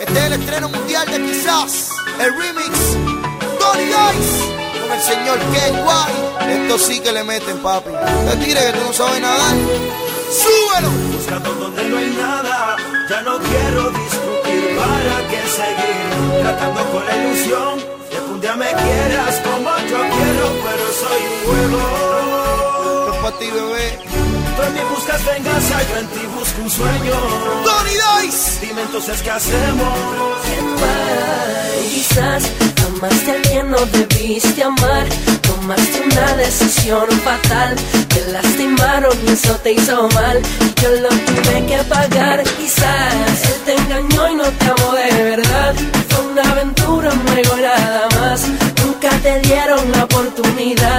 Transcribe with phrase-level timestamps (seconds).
[0.00, 2.78] Este es el estreno mundial de quizás el remix
[3.60, 6.52] Tony Dice con el señor Ken White.
[6.52, 7.90] Esto sí que le meten, papi.
[7.90, 9.56] Te tire que tú no sabes nadar.
[10.30, 10.90] ¡Súbelo!
[11.16, 12.76] Buscando donde no hay nada,
[13.08, 14.76] ya no quiero discutir.
[14.76, 19.98] ¿Para qué seguir tratando con la ilusión de que un día me quieras como yo
[19.98, 21.78] quiero, pero soy un juego?
[22.98, 24.13] Esto es para ti, bebé.
[24.56, 27.14] Tú en mí buscas venganza, yo en ti busco un sueño.
[27.64, 28.66] Tony Dice.
[28.66, 29.98] Dime entonces qué hacemos.
[31.90, 32.44] Quizás
[32.86, 35.06] amaste a quien no debiste amar.
[35.42, 37.74] Tomaste una decisión fatal.
[38.08, 40.40] Te lastimaron y eso te hizo mal.
[40.60, 42.44] Y yo lo tuve que pagar.
[42.44, 45.74] Quizás él te engañó y no te amó de verdad.
[46.08, 48.46] Fue una aventura, un juego nada más.
[48.84, 50.93] Nunca te dieron la oportunidad.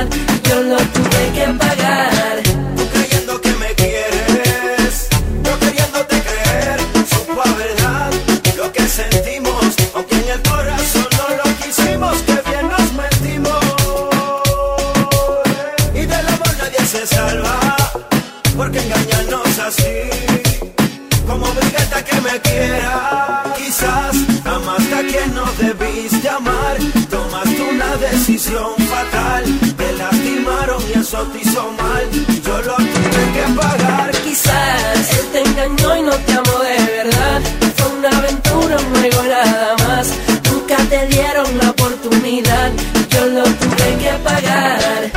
[28.26, 29.44] Decisión fatal,
[29.78, 32.10] te lastimaron y eso te hizo mal,
[32.44, 34.12] yo lo tuve que pagar.
[34.24, 37.42] Quizás él te engañó y no te amó de verdad.
[37.76, 40.08] Fue una aventura, un juego nada más.
[40.52, 42.72] Nunca te dieron la oportunidad.
[43.10, 45.12] Yo lo tuve que pagar.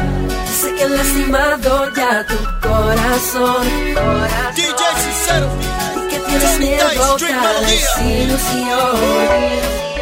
[0.60, 2.36] Sé que he lastimado ya tu
[2.68, 3.64] corazón.
[4.54, 5.48] DJ Sincero.
[5.96, 7.40] Y que tienes miedo a Melodía.
[7.60, 9.97] desilusión.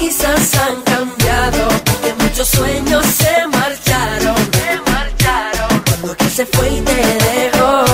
[0.00, 1.68] Sonrisas han cambiado.
[2.02, 4.36] Que muchos sueños se marcharon.
[4.52, 5.82] Se marcharon.
[5.84, 7.84] Cuando que se fue y te dejó.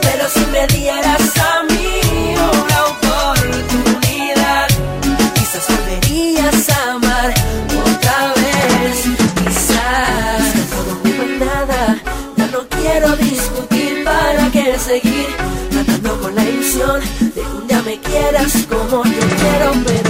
[0.00, 2.00] Pero si me dieras a mí
[2.34, 4.68] una oportunidad,
[5.34, 7.34] quizás volverías a amar
[7.84, 9.04] otra vez.
[9.44, 11.98] Quizás todo no es nada,
[12.36, 15.26] ya no quiero discutir para qué seguir
[15.70, 20.05] tratando con la ilusión de que un día me quieras como yo quiero, pero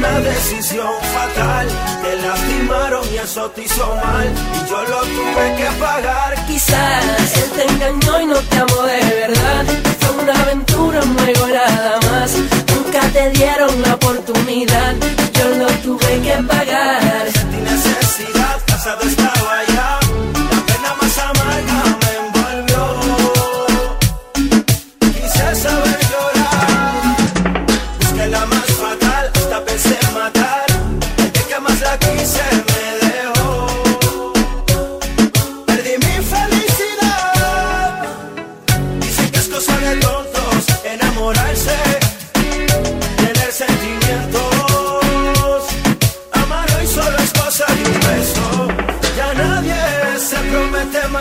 [0.00, 1.68] una decisión fatal,
[2.02, 6.46] te lastimaron y eso te hizo mal, y yo lo tuve que pagar.
[6.46, 9.64] Quizás él te engañó y no te amó de verdad.
[10.00, 12.32] Fue una aventura, un juego nada más.
[12.74, 14.94] Nunca te dieron la oportunidad.
[15.34, 17.26] Yo lo tuve que pagar.
[17.62, 19.39] Necesidad, casado estaba ya,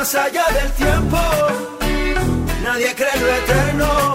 [0.09, 1.17] más allá del tiempo.
[2.63, 4.13] Nadie cree en lo eterno.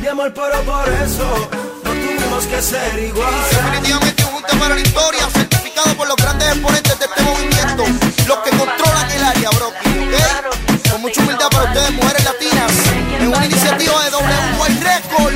[0.00, 1.50] Mi amor, pero por eso
[1.84, 3.50] no tuvimos que ser iguales.
[3.50, 7.84] Definitivamente un junte para la historia, certificado por los grandes exponentes de este movimiento,
[8.26, 9.70] los que controlan el área, bro.
[10.90, 12.72] Con mucha humildad para ustedes, mujeres latinas,
[13.20, 15.34] en una iniciativa de WY Record,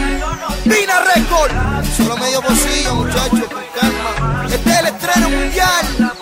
[0.64, 1.52] Vina Record.
[1.96, 4.46] Solo medio bolsillo, muchachos, con calma.
[4.50, 6.12] Este es el estreno mundial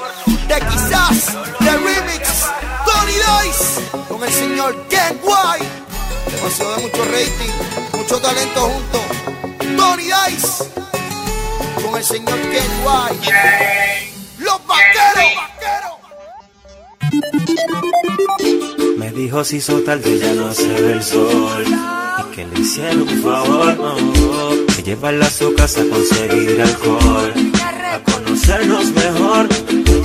[0.48, 2.41] de quizás, de remix,
[4.08, 5.66] Con el señor Ken White.
[6.30, 9.00] Demasiado de mucho rating, mucho talento juntos.
[9.76, 10.64] Tony Dice
[11.82, 13.32] con el señor Ken White.
[14.38, 15.32] Los vaqueros.
[18.96, 23.02] Me dijo si hizo tarde ya no se ve el sol Y que le hicieron
[23.02, 29.61] un favor no, Que llevarla a su casa a conseguir alcohol A conocernos mejor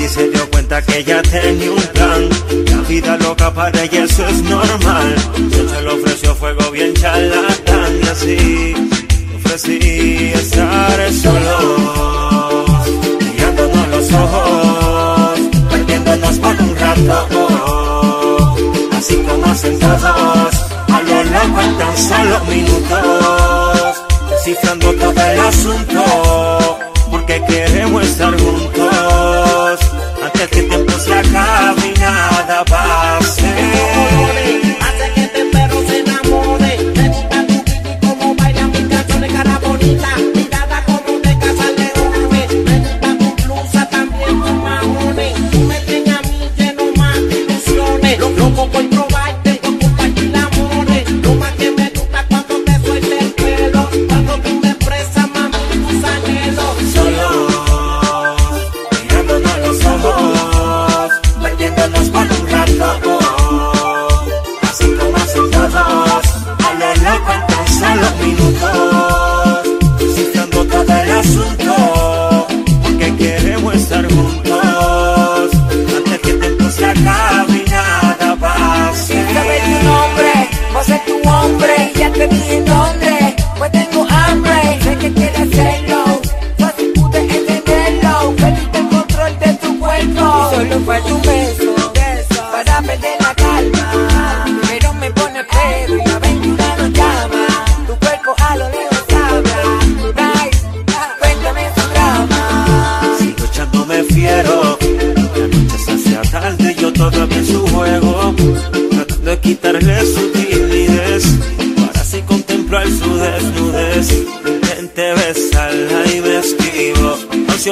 [0.08, 2.30] y se dio cuenta que ella tenía un plan.
[2.72, 5.16] La vida loca para ella eso es normal.
[5.50, 8.76] Yo se le ofreció fuego bien charlatán y así
[9.36, 12.66] ofrecí estar solo.
[13.20, 15.40] Mirándonos los ojos,
[15.72, 18.56] perdiéndonos por un rato.
[18.98, 20.56] Así como sentados,
[20.96, 24.04] a lo loco en solo minutos.
[24.30, 26.80] Descifrando todo el asunto,
[27.12, 29.47] porque queremos estar juntos
[30.46, 31.77] que el tiempo se acaba.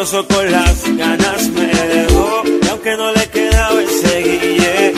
[0.06, 4.92] Con las ganas me dejó y aunque no le quedaba enseguida,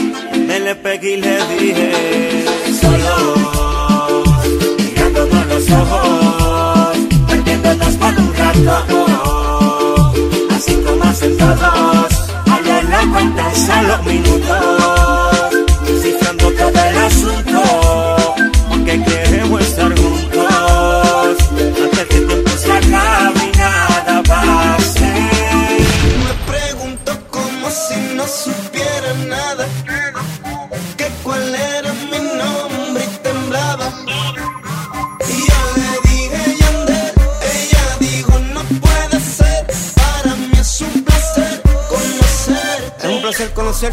[0.46, 2.46] me le pegué y le dije,
[2.82, 4.24] solo
[4.78, 6.98] mirándonos los ojos,
[7.30, 10.12] perdiéndonos por un rato,
[10.54, 12.14] así como hacen todos,
[12.52, 14.97] allá en la cuenta solo minutos.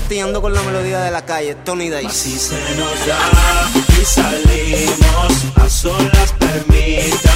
[0.04, 2.04] Martillando con la melodía de la calle, Tony Day.
[2.04, 7.33] Así se nos da y salimos a solas permita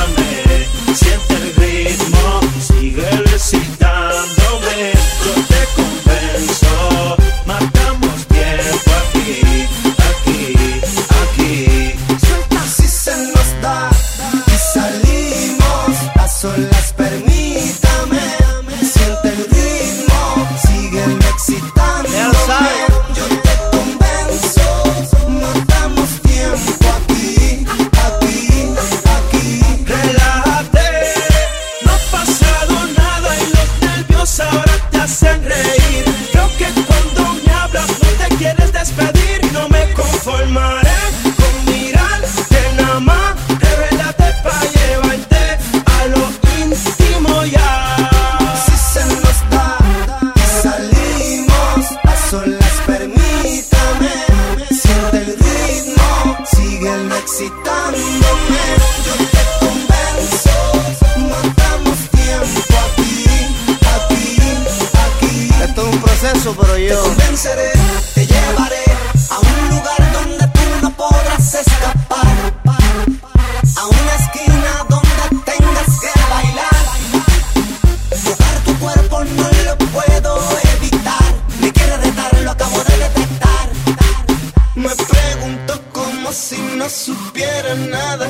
[84.79, 88.29] Me pregunto como si no supiera nada.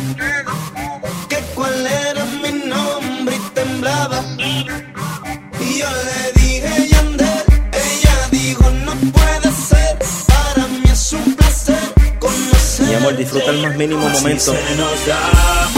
[1.28, 4.24] Que cuál era mi nombre y temblaba.
[4.38, 9.98] Y yo le dije, Yandel, ella dijo, no puede ser.
[10.26, 12.86] Para mí es un placer conocer.
[12.86, 14.52] Mi amor, disfruta el más mínimo momento.
[14.52, 15.77] Así se nos da.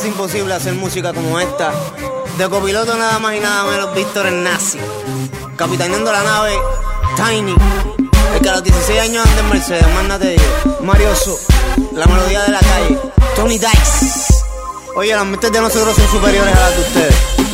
[0.00, 1.72] casi imposible hacer música como esta.
[2.38, 4.78] De copiloto nada más y nada menos Víctor el Nazi.
[5.56, 6.52] Capitaneando la nave
[7.16, 7.54] Tiny.
[8.34, 10.82] El que a los 16 años anda en Mercedes, mándate yo.
[10.82, 11.38] Mario So,
[11.92, 12.98] la melodía de la calle.
[13.36, 14.34] Tony Dice.
[14.96, 17.49] Oye, las mentes de nosotros son superiores a las de ustedes.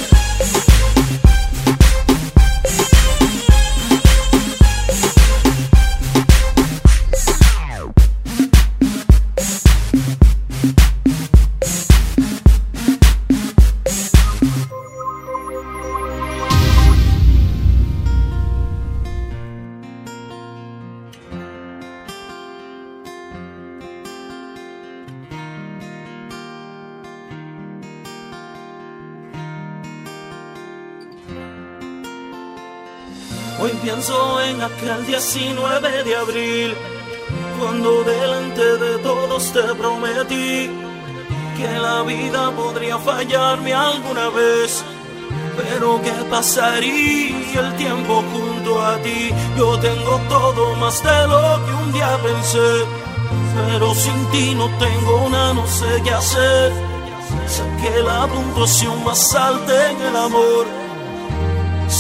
[33.59, 36.75] Hoy pienso en aquel 19 de abril,
[37.59, 40.71] cuando delante de todos te prometí
[41.57, 44.85] que la vida podría fallarme alguna vez.
[45.57, 49.31] Pero qué pasaría el tiempo junto a ti.
[49.57, 52.85] Yo tengo todo más de lo que un día pensé.
[53.57, 56.73] Pero sin ti no tengo una, no sé qué hacer.
[57.47, 60.86] Saqué la puntuación más alta en el amor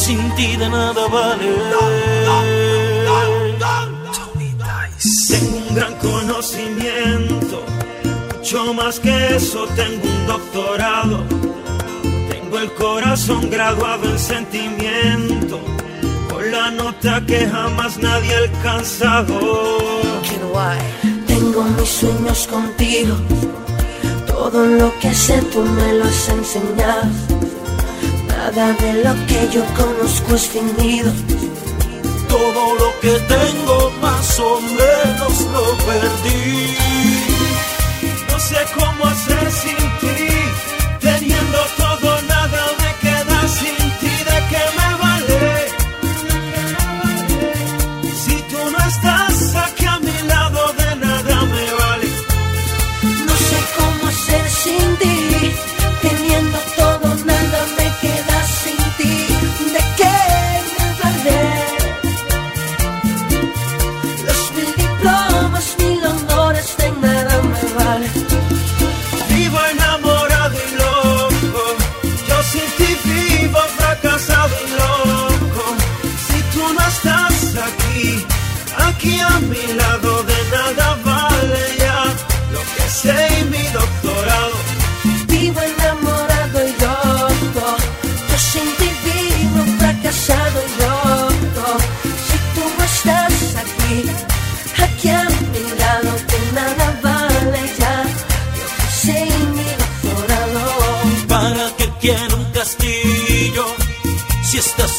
[0.06, 1.50] sin ti de nada vale.
[5.28, 7.56] Tengo un gran conocimiento,
[8.32, 11.18] mucho más que eso, tengo un doctorado.
[12.30, 15.58] Tengo el corazón graduado en sentimiento,
[16.30, 19.34] con la nota que jamás nadie ha alcanzado.
[21.26, 23.16] Tengo mis sueños contigo,
[24.28, 27.45] todo lo que sé tú me lo has enseñado.
[28.56, 31.12] Nada de lo que yo conozco es fingido.
[32.26, 36.74] Todo lo que tengo más o menos lo perdí.
[38.30, 40.15] No sé cómo hacer sin ti,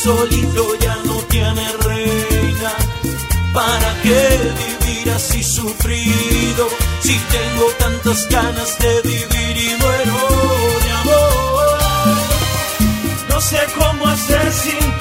[0.08, 2.72] solito ya no tiene reina.
[3.54, 4.22] ¿Para qué
[4.64, 6.64] vivir así sufrido?
[7.02, 10.18] Si tengo tantas ganas de vivir y muero
[10.84, 11.78] de amor.
[13.30, 14.97] No sé cómo hacer sin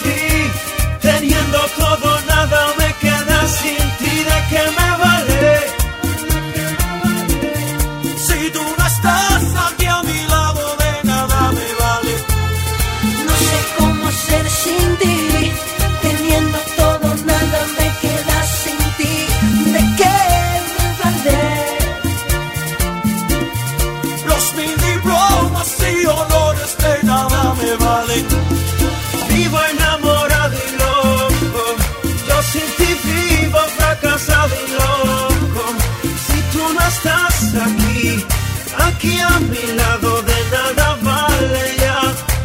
[39.07, 42.01] aquí a mi lado, de nada vale ya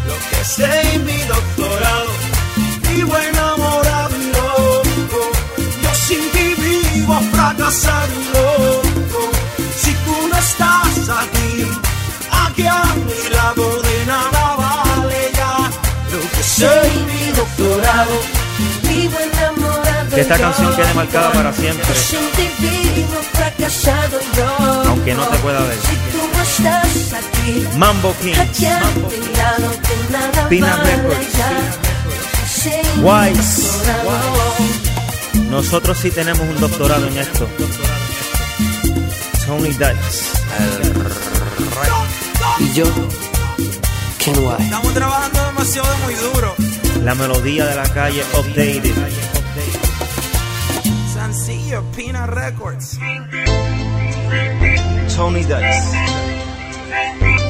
[0.08, 2.12] lo que sé y mi doctorado.
[2.88, 5.22] Vivo enamorado y loco.
[5.84, 9.32] Yo sin ti vivo fracasado y loco.
[9.82, 11.68] Si tú no estás aquí,
[12.46, 15.54] aquí a mi lado de nada vale ya
[16.14, 18.16] lo que sé y mi doctorado.
[18.84, 21.86] Vivo enamorado Que esta canción quede marcada para siempre.
[24.88, 26.11] Aunque no te pueda ver.
[26.42, 28.34] Estás aquí, Mambo de
[30.12, 31.28] nada Pina vale Records.
[32.98, 33.72] Wise.
[35.50, 37.48] Nosotros sí tenemos un doctorado en esto.
[39.46, 40.32] Tony Dice.
[42.60, 42.86] Y yo,
[44.18, 44.64] Ken White.
[44.64, 46.56] Estamos trabajando demasiado muy duro.
[47.04, 48.96] La melodía de la calle updated.
[51.14, 52.98] Sencillo, Pina Records.
[55.16, 56.21] Tony Dice.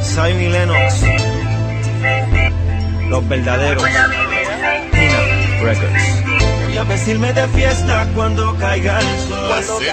[0.03, 1.03] Zion y Lennox.
[3.09, 3.83] Los verdaderos.
[3.83, 4.07] Pina
[5.61, 6.77] Records.
[6.79, 9.19] a vestirme de fiesta cuando caiga el
[9.63, 9.83] sol.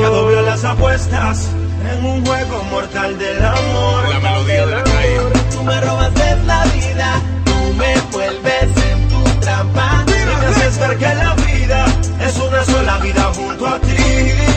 [0.00, 1.48] Y a doblar las apuestas
[1.92, 4.08] en un juego mortal del amor.
[4.10, 5.20] La melodía de la calle.
[5.50, 6.12] Tú me robas
[6.46, 10.04] la vida, tú me vuelves en tu trampa.
[10.06, 11.86] Y me haces ver que la vida
[12.20, 14.53] es una sola vida junto a ti.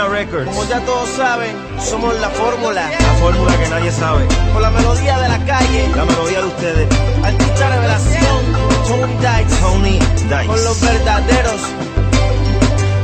[0.00, 0.46] Records.
[0.46, 2.88] Como ya todos saben, somos la fórmula.
[2.90, 4.26] La fórmula que nadie sabe.
[4.54, 6.88] Con la melodía de la calle, La melodía de ustedes.
[7.22, 8.42] artista revelación,
[8.88, 9.60] Tony Dice.
[9.60, 9.98] Tony
[10.46, 10.92] Con los Dice.
[10.92, 11.60] verdaderos.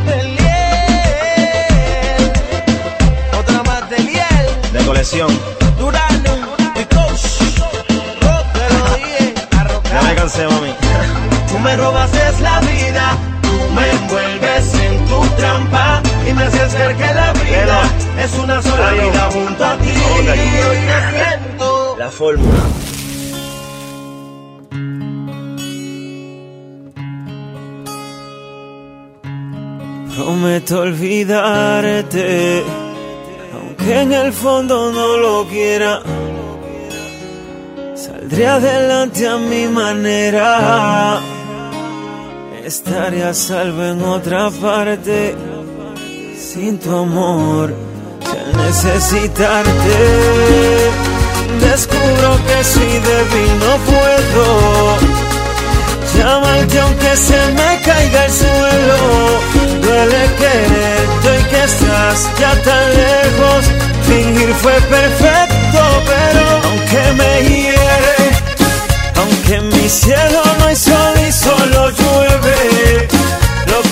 [0.07, 0.39] Deliel.
[3.39, 4.73] Otra más de Liel.
[4.73, 5.58] De colección.
[19.39, 19.89] Junto a ti.
[19.89, 21.97] Y hoy me siento.
[21.99, 22.59] La fórmula.
[30.15, 32.65] Prometo olvidarte,
[33.55, 36.03] aunque en el fondo no lo quiera.
[37.95, 41.21] Saldré adelante a mi manera.
[42.65, 45.35] Estaré a salvo en otra parte.
[46.37, 47.73] Sin tu amor,
[48.57, 49.99] necesitarte.
[51.61, 54.97] Descubro que soy débil, no puedo
[56.17, 58.99] llamarte aunque se me caiga el suelo.
[59.83, 63.65] Duele quererte y que estás ya tan lejos.
[64.07, 68.19] Fingir fue perfecto, pero aunque me hiere,
[69.17, 73.18] aunque en mi cielo no hay sol y solo llueve.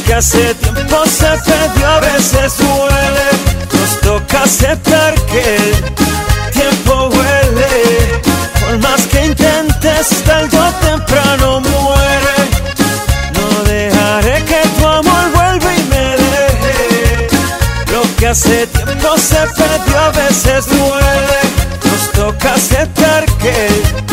[0.06, 3.28] Lo que hace tiempo se perdió a veces duele.
[3.72, 8.22] Nos toca aceptar que el tiempo huele.
[8.60, 12.36] Por más que intentes, tarde o temprano muere.
[13.34, 17.28] No dejaré que tu amor vuelva y me deje.
[17.92, 21.40] Lo que hace tiempo se perdió a veces duele.
[21.84, 24.05] Nos toca aceptar que el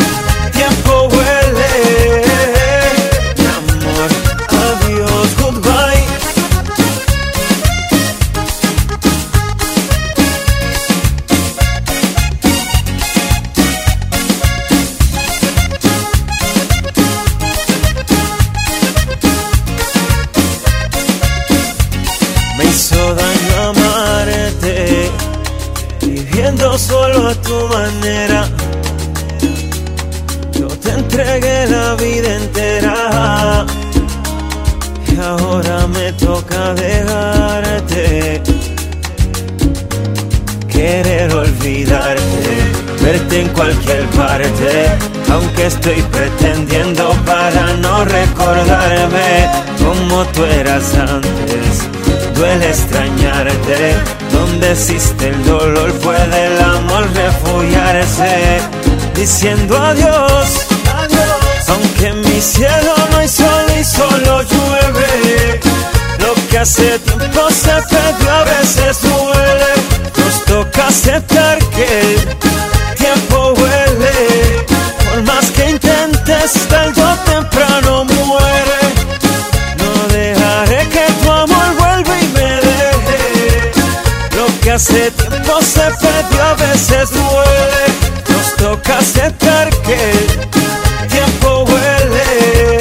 [84.74, 87.84] hace tiempo se perdió a veces duele.
[88.28, 92.80] Nos toca aceptar que el tiempo huele.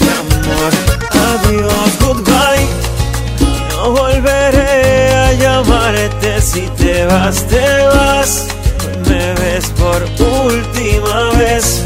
[0.00, 0.72] Mi amor,
[1.28, 2.66] adiós, goodbye.
[3.68, 8.46] No volveré a llamarte si te vas, te vas.
[9.06, 10.02] Me ves por
[10.46, 11.82] última vez.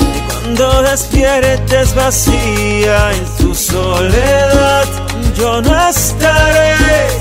[0.00, 4.86] Y cuando despiertes vacía en tu soledad,
[5.36, 7.13] yo no estaré.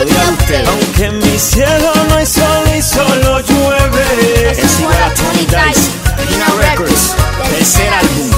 [0.00, 4.52] Aunque en mi cielo no hay sol y solo llueve.
[4.52, 7.16] Es igual a Tony Dice, Records,
[7.50, 8.30] tercer álbum.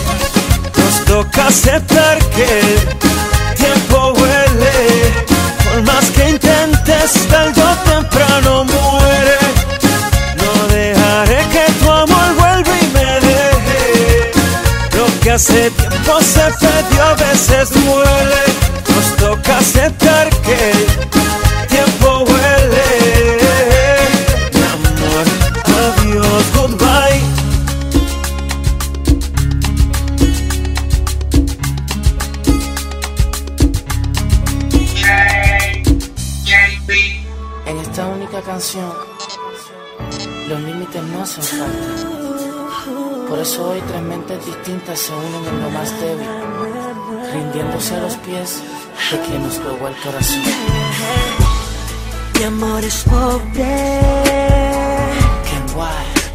[0.79, 5.13] Nos toca aceptar que el tiempo huele.
[5.65, 9.39] Por más que intentes, tarde o temprano muere.
[10.39, 14.33] No dejaré que tu amor vuelva y me deje.
[14.97, 18.45] Lo que hace tiempo se perdió a veces duele.
[18.89, 21.11] Nos toca aceptar que
[37.71, 38.93] En esta única canción,
[40.49, 43.29] los límites no hacen falta.
[43.29, 46.27] Por eso hoy tres mentes distintas se unen en lo más débil,
[47.33, 48.61] rindiéndose a los pies
[49.13, 50.43] de quien nos robó el corazón.
[52.37, 54.01] Mi amor es pobre,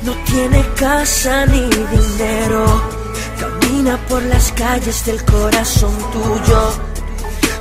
[0.04, 2.65] no tiene casa ni dinero.
[3.41, 6.62] Camina por las calles del corazón tuyo,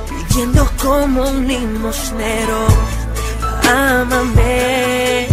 [0.07, 2.67] pidiendo como un limosnero.
[3.67, 5.27] Ámame,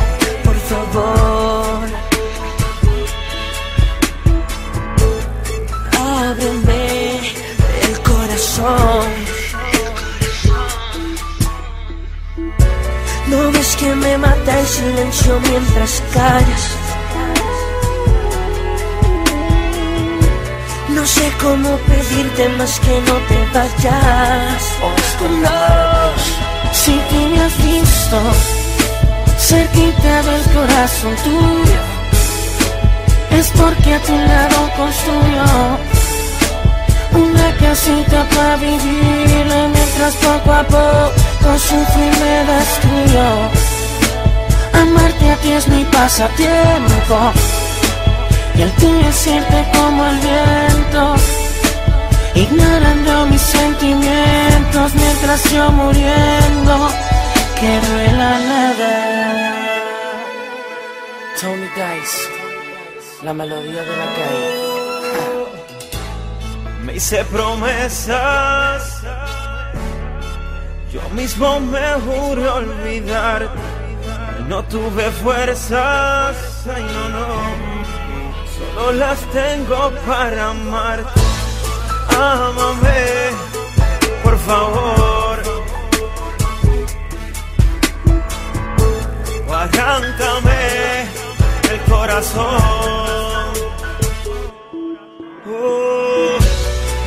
[0.44, 1.88] por favor.
[5.98, 7.18] Ábreme
[7.88, 9.08] el corazón.
[13.28, 16.76] No ves que me mata el silencio mientras callas.
[20.88, 24.62] No sé cómo pedirte más que no te vayas.
[25.42, 26.41] No,
[26.84, 28.18] si tú me has visto
[29.38, 31.82] cerquita del corazón tuyo,
[33.38, 35.44] es porque a tu lado construyo
[37.24, 43.28] una casita para vivirla mientras poco a poco sufrir me destruyo.
[44.82, 47.16] Amarte a ti es mi pasatiempo
[48.56, 51.14] y el tuyo es irte como el viento,
[52.34, 56.88] ignorando mis sentimientos mientras yo muriendo
[57.60, 59.52] que duela nada.
[61.40, 62.28] Tony Dice,
[63.22, 64.72] la melodía de la calle.
[66.84, 69.02] Me hice promesas,
[70.92, 73.48] yo mismo me juré olvidar.
[74.48, 76.36] No tuve fuerzas,
[76.74, 77.26] ay no, no,
[78.56, 81.21] solo las tengo para amarte.
[82.16, 83.30] Ámame,
[84.22, 85.42] por favor.
[89.48, 89.54] O
[91.72, 93.52] el corazón.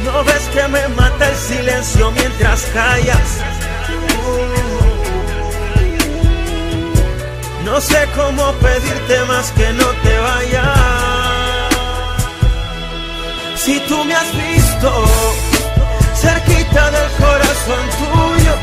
[0.05, 3.41] No ves que me mata el silencio mientras callas.
[7.65, 11.05] No sé cómo pedirte más que no te vayas.
[13.57, 14.54] Si tú me has visto
[16.15, 18.53] cerquita del corazón tuyo,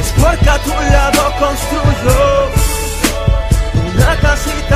[0.00, 2.16] es porque a tu lado construyo
[3.94, 4.73] una casita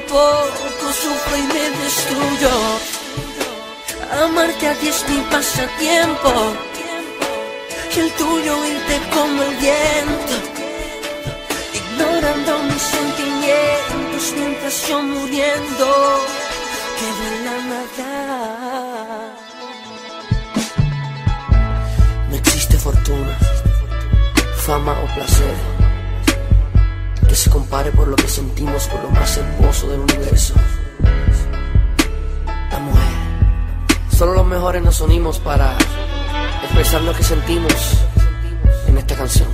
[0.00, 2.50] poco sufro y me destruyo.
[4.24, 6.32] Amarte a ti es mi pasatiempo
[7.94, 10.34] y el tuyo irte como el viento,
[11.74, 15.86] ignorando mis sentimientos mientras yo muriendo
[16.98, 18.10] quedo en la nada.
[22.30, 23.38] No existe fortuna,
[24.66, 25.67] fama o placer
[27.68, 30.54] compare por lo que sentimos por lo más hermoso del universo.
[32.70, 33.12] La mujer.
[34.10, 35.76] Solo los mejores nos unimos para
[36.62, 37.98] expresar lo que sentimos
[38.86, 39.48] en esta canción.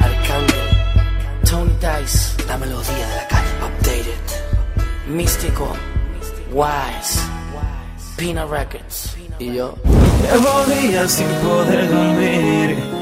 [0.00, 0.60] Arcángel,
[1.48, 5.72] Tony Dice, la melodía de la calle, Updated, Místico,
[6.50, 7.20] Wise,
[8.16, 9.76] Pina Records y yo.
[10.32, 12.95] Llevo sin poder dormir.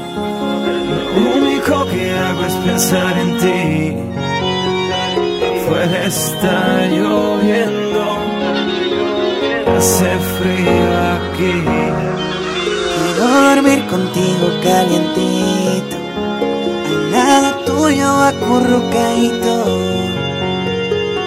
[1.95, 3.95] Que hago es pensar en ti.
[5.47, 8.03] Afuera está lloviendo.
[9.77, 11.53] Hace frío aquí.
[12.97, 15.97] Quiero dormir contigo calientito,
[16.89, 19.55] al lado tuyo acurrucadito.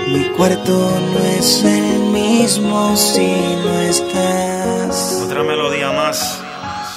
[0.08, 0.72] Mi cuarto
[1.12, 3.32] no es el mismo si
[3.64, 5.22] no estás.
[5.24, 6.42] Otra melodía más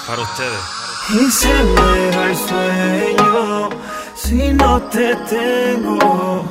[0.05, 0.80] para ustedes.
[1.13, 3.69] Y se me va el sueño
[4.15, 6.45] si no te tengo.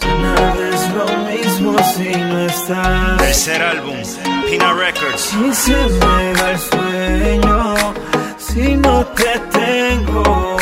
[0.00, 3.18] Ya nada es lo mismo si no estás.
[3.18, 3.96] Tercer álbum,
[4.48, 5.32] Pina Records.
[5.34, 7.74] Y se me va el sueño
[8.38, 10.56] si no te tengo.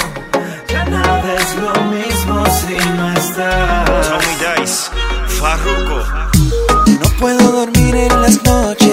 [0.69, 4.09] Ya nada es lo mismo si no estás.
[4.09, 4.91] Tommy Dice,
[5.39, 5.99] Farruko.
[6.87, 8.84] No puedo dormir en las noches,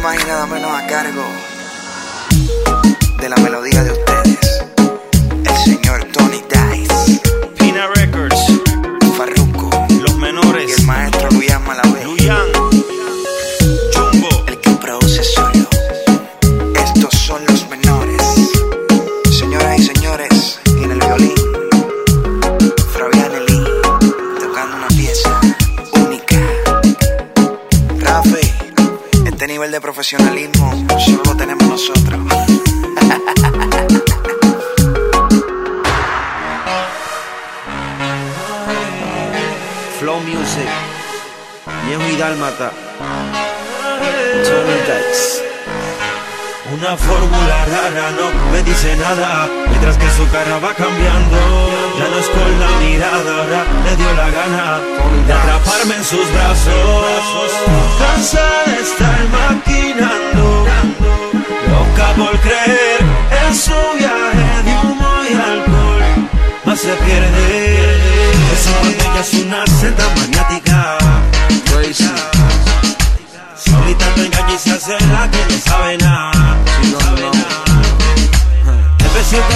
[0.00, 1.22] Nada más y nada menos a cargo
[3.20, 3.99] de la melodía de ustedes,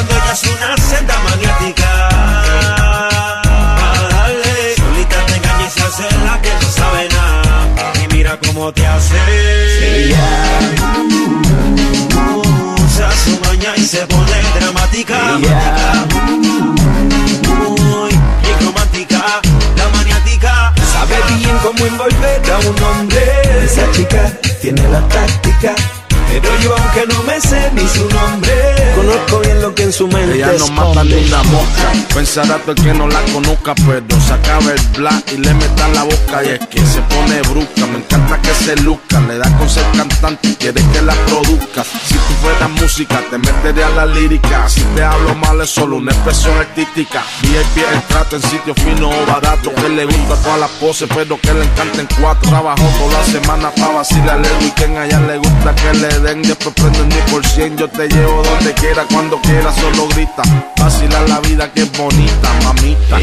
[0.06, 2.08] cuando ella es una senda magnética.
[3.78, 4.74] Pa' darle.
[4.76, 7.92] Solita te engaña y se la que no sabe nada.
[8.02, 9.16] Y mira cómo te hace.
[9.82, 10.24] Ella
[12.84, 15.18] usa su maña y se pone dramática.
[17.48, 18.10] Muy
[18.42, 19.20] bien romántica,
[19.76, 20.72] la maniática.
[20.92, 23.64] Sabe bien cómo envolver a un hombre.
[23.64, 25.74] Esa chica tiene la táctica.
[26.42, 30.06] Pero yo aunque no me sé ni su nombre Conozco bien lo que en su
[30.06, 31.92] mente Ella no mata ni una mosca.
[32.14, 35.88] Pensará todo el que no la conozca, pero se acaba el black y le meta
[35.88, 36.44] la boca.
[36.44, 37.86] Y es que se pone brusca.
[37.86, 39.20] Me encanta que se luzca.
[39.20, 41.82] Le da con ser cantante y quiere que la produzca.
[41.84, 44.68] Si tú fueras música, te metería a la lírica.
[44.68, 47.22] Si te hablo mal, es solo una expresión artística.
[47.42, 49.74] VIP el trato en sitio fino o barato.
[49.74, 52.48] Que le gusta todas las poses, pero que le encanten cuatro.
[52.48, 54.98] Trabajó toda la semana para vacilarle el weekend.
[54.98, 56.42] A ella le gusta que le den.
[56.42, 57.76] Después prenden mi por cien.
[57.76, 60.42] Yo te llevo donde quiera, cuando quiera, solo grita.
[60.80, 63.18] Vacilar la vida que es bonita, mamita.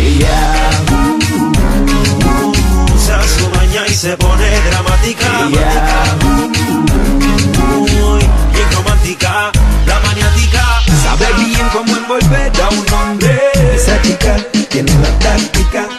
[2.96, 5.30] Usa su maña y se pone dramática.
[7.58, 8.20] Muy
[8.54, 9.52] bien romántica,
[9.86, 10.64] la maniática.
[11.04, 13.40] Sabe bien cómo envolver a un hombre
[13.74, 14.38] Esa chica
[14.70, 15.91] tiene la táctica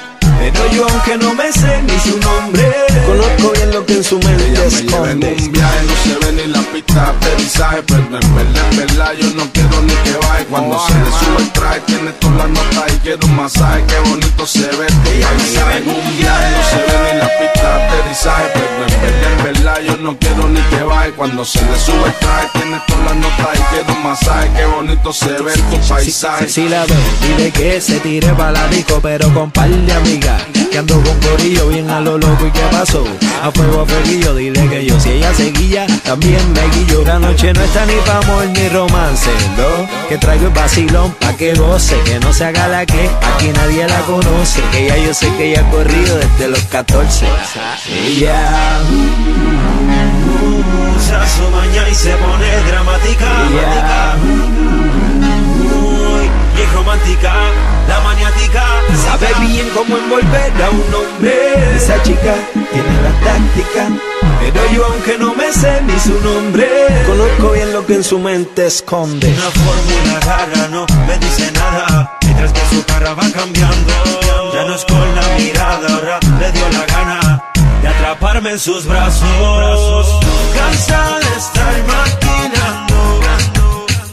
[0.50, 2.64] Pero yo aunque no me sé ni su nombre
[3.06, 5.36] Conozco bien lo que en su mente Ella me lleva en esconde.
[5.38, 9.12] un viaje, no se ve ni la pista de aterrizaje Pero en verdad, en verdad,
[9.20, 10.44] yo no quiero ni que baje.
[10.46, 14.10] Cuando se le sube el traje, tiene todas las notas y quiero un masaje Qué
[14.10, 14.86] bonito se ve.
[15.12, 15.28] Ella
[15.66, 19.44] me en un viaje, no se ve ni la pista aterrizaje Pero en verdad, en
[19.44, 21.12] verdad, yo no quiero ni que baje.
[21.12, 24.50] Cuando se le sube el traje, tiene todas las notas y quiero un masaje.
[24.56, 26.48] Qué bonito se ve tu paisaje.
[26.48, 30.42] Si la ve, dile que se tire para la disco Pero con par de amigas.
[30.72, 33.04] Que ando con corillo bien a lo loco ¿Y qué pasó?
[33.42, 37.04] A fuego a fueguillo Dile que yo si ella seguía También me guillo.
[37.04, 41.36] La noche no está ni pa' amor ni romance Lo que traigo es vacilón Pa'
[41.36, 44.62] que goce Que no se haga la que Aquí nadie la conoce.
[44.72, 47.26] Que ya yo sé que ella ha corrido Desde los 14
[48.04, 48.80] Ella
[50.96, 53.26] Usa su maña y se pone dramática.
[56.54, 57.32] Bien romántica,
[57.88, 58.64] la maniática.
[59.04, 63.88] Sabe bien cómo envolver a un hombre Esa chica tiene la táctica
[64.40, 66.68] Pero yo aunque no me sé ni su nombre
[67.06, 72.18] Conozco bien lo que en su mente esconde Una fórmula rara no me dice nada.
[72.22, 73.92] Mientras que su cara va cambiando.
[74.54, 77.21] Ya no es con la mirada, ahora le dio la gana
[77.82, 80.20] de atraparme en sus brazos.
[80.54, 83.20] Cansada de estar maquinando.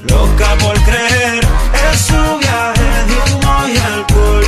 [0.10, 4.46] Loca por creer en su viaje de humo y alcohol.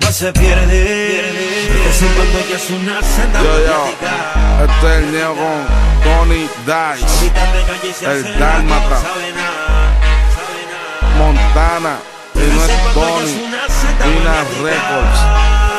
[0.00, 1.72] No se pierde.
[1.92, 3.84] Es cuando ella es una senda Yo, yo,
[4.64, 6.48] este es el neo con Tony
[7.82, 9.02] Dice, el Dálmata,
[11.18, 11.98] Montana,
[12.34, 13.34] y no es Tony,
[14.04, 15.20] Vina Records,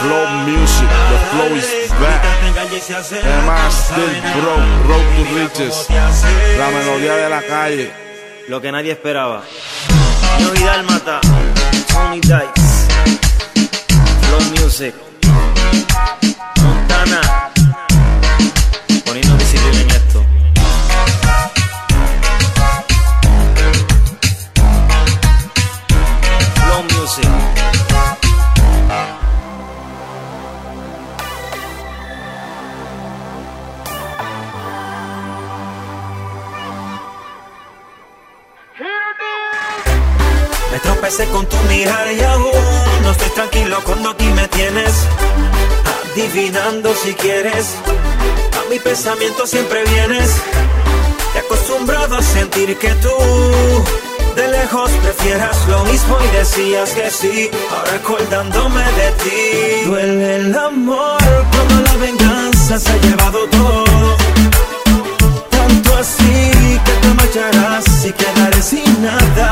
[0.01, 2.23] Flow Music, the flow is back.
[2.53, 5.87] Además, still broke, to riches,
[6.57, 7.91] la melodía de la calle.
[8.47, 9.43] Lo que nadie esperaba.
[10.39, 11.21] Yo y Dálmata,
[11.93, 12.87] Tony Dice,
[14.21, 14.95] Flow Music,
[16.61, 17.52] Montana,
[41.13, 42.51] Con tu mirar y aún
[43.03, 44.91] no estoy tranquilo cuando aquí me tienes
[46.11, 47.75] adivinando si quieres.
[48.59, 50.31] A mi pensamiento siempre vienes.
[51.31, 53.15] Te acostumbrado a sentir que tú
[54.35, 57.51] de lejos prefieras lo mismo y decías que sí.
[57.69, 59.85] Ahora acordándome de ti.
[59.85, 64.17] Duele el amor cuando la venganza se ha llevado todo.
[65.51, 69.51] Tanto así que te marcharás y quedaré sin nada.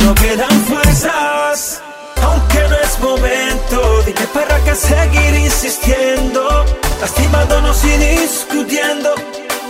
[0.00, 1.82] No quedan fuerzas.
[2.22, 6.64] Aunque no es momento, dime para qué seguir insistiendo,
[7.00, 9.14] lastimándonos y discutiendo,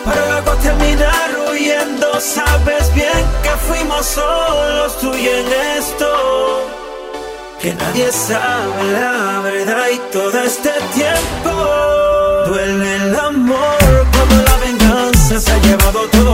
[0.04, 2.20] para luego terminar huyendo.
[2.20, 5.46] Sabes bien que fuimos solos tú y en
[5.78, 6.68] esto,
[7.60, 11.50] que nadie sabe la verdad y todo este tiempo
[12.46, 16.33] duele el amor cuando la venganza se ha llevado todo.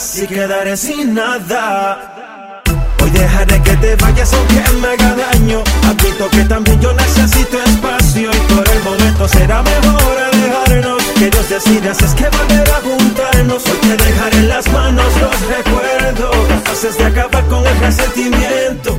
[0.00, 2.62] Y quedaré sin nada.
[3.02, 5.62] Hoy dejaré que te vayas aunque me haga daño.
[5.84, 11.02] Admito que también yo necesito espacio y por el momento será mejor alejarnos.
[11.18, 13.62] Que Dios decida si que volver a juntarnos.
[13.66, 16.36] Hoy te dejaré en las manos los recuerdos.
[16.72, 18.98] Haces de acabar con el resentimiento.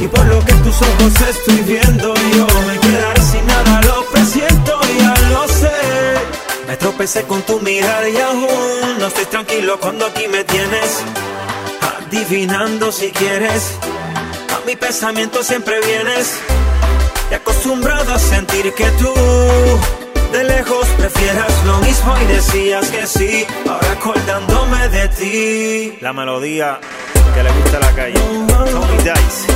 [0.00, 3.19] Y por lo que tus ojos estoy viendo, yo me quedaré
[7.00, 11.02] tropecé con tu mirada y aún no estoy tranquilo cuando aquí me tienes.
[11.96, 13.78] Adivinando si quieres,
[14.54, 16.38] a mi pensamiento siempre vienes.
[17.30, 19.14] Y acostumbrado a sentir que tú
[20.30, 23.46] de lejos prefieras lo mismo y decías que sí.
[23.66, 25.98] Ahora acordándome de ti.
[26.02, 26.80] La melodía
[27.34, 28.20] que le gusta a la calle.
[28.46, 29.52] Tony Dice,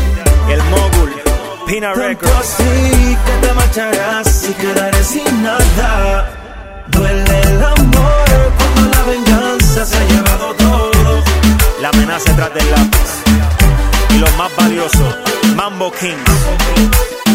[0.49, 1.13] el mogul,
[1.67, 2.33] Pina Records.
[2.39, 6.44] así que te marcharás y quedaré sin nada.
[6.95, 11.23] Duele el amor cuando la venganza se ha llevado todo.
[11.81, 13.11] La amenaza detrás del lápiz.
[14.15, 15.17] Y los más valiosos,
[15.57, 17.34] Mambo Kings.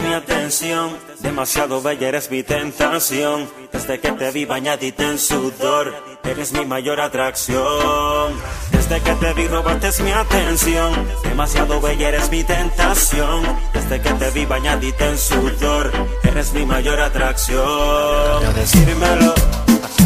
[0.00, 0.96] Mi atención.
[1.20, 3.48] Demasiado bella eres mi tentación.
[3.72, 5.92] Desde que te vi bañadita en sudor.
[6.24, 8.32] Eres mi mayor atracción.
[8.70, 10.92] Desde que te vi robaste mi atención.
[11.24, 13.42] Demasiado bella eres mi tentación.
[13.74, 15.92] Desde que te vi bañadita en sudor.
[16.22, 18.46] Eres mi mayor atracción.
[18.46, 19.34] A decírmelo.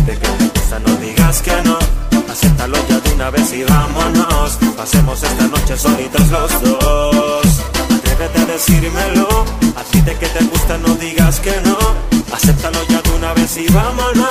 [0.06, 1.78] De que te gusta, no digas que no.
[2.28, 4.58] Acéptalo ya de una vez y vámonos.
[4.76, 7.45] Pasemos esta noche solitos los dos.
[8.16, 9.28] Atrévete a decírmelo.
[9.76, 11.76] A ti de que te gusta, no digas que no.
[12.32, 14.26] Acéptalo ya de una vez y vámonos.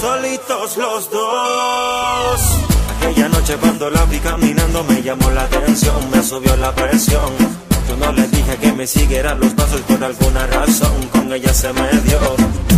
[0.00, 2.40] Solitos los dos.
[2.96, 7.30] Aquella noche cuando la vi caminando me llamó la atención, me subió la presión.
[7.88, 11.72] Yo no le dije que me siguiera los pasos por alguna razón, con ella se
[11.72, 12.18] me dio.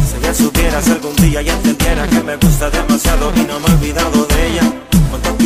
[0.06, 3.68] Si ella supiera si algún día ya entendiera que me gusta demasiado y no me
[3.68, 4.89] he olvidado de ella.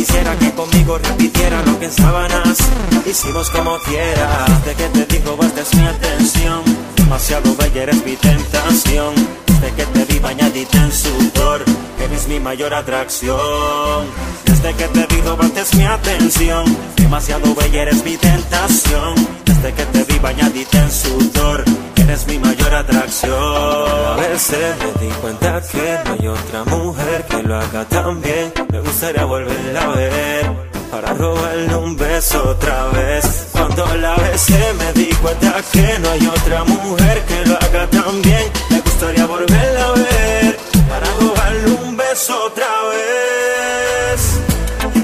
[0.05, 2.59] Quisiera que conmigo repitiera lo que en sábanas
[3.07, 4.45] hicimos como quiera.
[4.63, 6.61] Desde que te digo basta es mi atención,
[6.95, 9.15] demasiado bella eres mi tentación.
[9.47, 11.65] Desde que te vi bañadita en sudor,
[11.99, 14.05] eres mi mayor atracción.
[14.45, 19.15] Desde que te vi robaste mi atención, demasiado bella eres mi tentación.
[19.43, 21.63] Desde que te vi bañadita en sudor,
[22.05, 23.33] eres mi mayor atracción.
[23.33, 28.53] A veces me di cuenta que no hay otra mujer que lo haga tan bien.
[28.71, 30.51] Me gustaría volverla a ver
[30.91, 33.47] para robarle un beso otra vez.
[33.51, 38.21] Cuando la besé me di cuenta que no hay otra mujer que lo haga tan
[38.21, 38.51] bien.
[38.69, 44.19] Me gustaría volverla a ver para robarle un beso otra vez.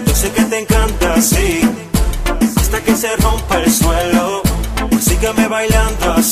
[0.06, 1.62] Yo sé que te encanta así,
[2.58, 4.42] hasta que se rompa el suelo.
[5.02, 6.31] Sígueme bailando así,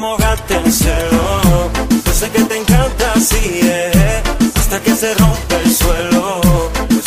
[0.00, 1.70] como gato en celo.
[2.06, 4.22] Yo sé que te encanta así, eh,
[4.56, 6.40] hasta que se rompa el suelo.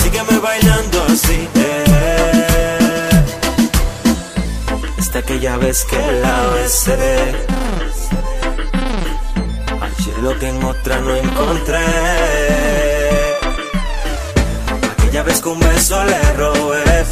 [0.03, 3.23] Sígueme bailando así, eh,
[4.99, 7.33] hasta aquella vez que la besé.
[9.81, 11.85] Hallé lo que en otra no encontré.
[14.91, 17.05] Aquella vez que un beso le robé.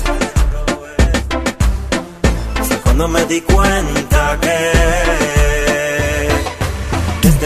[2.68, 5.41] Fue cuando me di cuenta que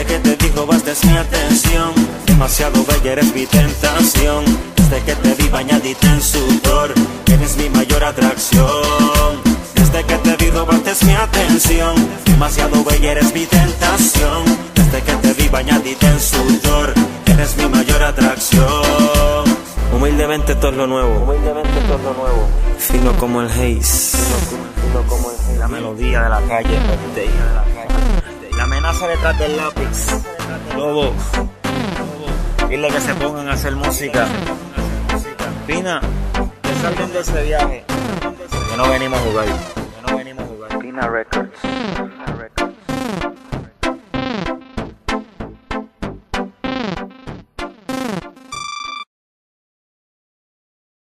[0.05, 1.93] desde que te dijo bastes mi atención,
[2.25, 4.45] demasiado bella eres mi tentación.
[4.75, 6.93] Desde que te vi bañadita en sudor,
[7.25, 9.41] eres mi mayor atracción.
[9.73, 11.95] Desde que te vi robaste mi atención,
[12.25, 14.43] demasiado bella eres mi tentación.
[14.75, 16.93] Desde que te vi bañadita en sudor,
[17.25, 19.45] eres mi mayor atracción.
[19.95, 21.19] Humildemente todo es lo nuevo.
[21.23, 22.47] Humildemente todo es lo nuevo.
[22.77, 24.17] Fino como el haze.
[25.57, 26.77] La melodía de la calle.
[26.77, 27.94] La
[28.85, 30.23] amenaza detrás del lápiz.
[30.75, 31.13] Lobo.
[32.69, 34.27] Dile que se pongan a hacer música.
[35.65, 36.01] Pina,
[36.61, 37.85] que salgan de ese viaje.
[38.69, 39.45] Que no venimos a jugar.
[39.45, 40.79] Que no venimos a jugar.
[40.79, 41.59] Pina Records.